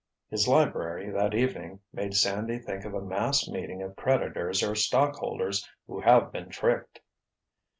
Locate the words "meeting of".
3.47-3.95